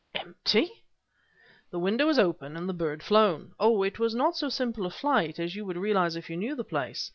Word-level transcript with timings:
"Empty!" 0.15 0.83
"The 1.69 1.77
window 1.77 2.07
was 2.07 2.17
open, 2.17 2.57
and 2.57 2.67
the 2.67 2.73
bird 2.73 3.03
flown! 3.03 3.53
Oh! 3.59 3.83
it 3.83 3.99
was 3.99 4.15
not 4.15 4.35
so 4.35 4.49
simple 4.49 4.87
a 4.87 4.89
flight 4.89 5.37
as 5.37 5.55
you 5.55 5.63
would 5.65 5.77
realize 5.77 6.15
if 6.15 6.27
you 6.27 6.35
knew 6.37 6.55
the 6.55 6.63
place. 6.63 7.07